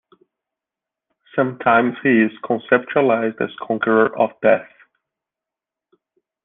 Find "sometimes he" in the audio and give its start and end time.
1.35-2.23